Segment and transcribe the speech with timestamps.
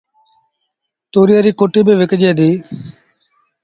[1.11, 2.57] تُوريئي ريٚ ڪُٽيٚ با وڪجي ديٚ